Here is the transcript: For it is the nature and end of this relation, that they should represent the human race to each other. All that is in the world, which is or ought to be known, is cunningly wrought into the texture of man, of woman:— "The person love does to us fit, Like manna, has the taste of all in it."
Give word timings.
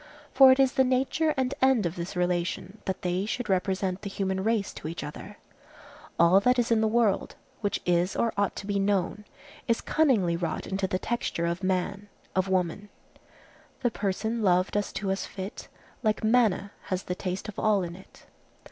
For 0.33 0.51
it 0.51 0.59
is 0.59 0.71
the 0.73 0.83
nature 0.83 1.31
and 1.37 1.53
end 1.61 1.85
of 1.85 1.95
this 1.95 2.15
relation, 2.15 2.79
that 2.85 3.03
they 3.03 3.27
should 3.27 3.49
represent 3.49 4.01
the 4.01 4.09
human 4.09 4.43
race 4.43 4.73
to 4.73 4.87
each 4.87 5.03
other. 5.03 5.37
All 6.17 6.39
that 6.39 6.57
is 6.57 6.71
in 6.71 6.81
the 6.81 6.87
world, 6.87 7.35
which 7.59 7.79
is 7.85 8.15
or 8.15 8.33
ought 8.35 8.55
to 8.55 8.65
be 8.65 8.79
known, 8.79 9.25
is 9.67 9.79
cunningly 9.79 10.35
wrought 10.35 10.65
into 10.65 10.87
the 10.87 10.97
texture 10.97 11.45
of 11.45 11.61
man, 11.61 12.09
of 12.35 12.47
woman:— 12.49 12.89
"The 13.81 13.91
person 13.91 14.41
love 14.41 14.71
does 14.71 14.91
to 14.93 15.11
us 15.11 15.27
fit, 15.27 15.67
Like 16.01 16.23
manna, 16.23 16.71
has 16.85 17.03
the 17.03 17.13
taste 17.13 17.47
of 17.47 17.59
all 17.59 17.83
in 17.83 17.95
it." 17.95 18.25